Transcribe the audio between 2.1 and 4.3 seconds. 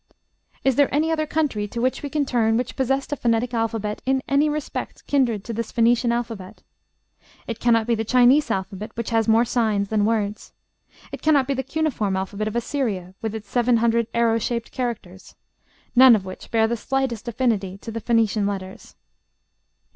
turn which possessed a phonetic alphabet in